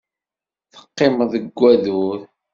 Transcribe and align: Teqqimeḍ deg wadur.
Teqqimeḍ 0.73 1.29
deg 1.33 1.45
wadur. 1.59 2.19